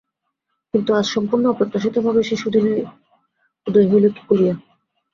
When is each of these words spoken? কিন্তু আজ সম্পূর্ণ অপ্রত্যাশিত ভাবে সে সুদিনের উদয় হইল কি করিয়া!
কিন্তু 0.73 0.89
আজ 0.93 1.05
সম্পূর্ণ 1.15 1.43
অপ্রত্যাশিত 1.49 1.95
ভাবে 2.05 2.21
সে 2.23 2.35
সুদিনের 2.41 2.77
উদয় 3.67 3.87
হইল 3.91 4.05
কি 4.15 4.21
করিয়া! 4.29 4.53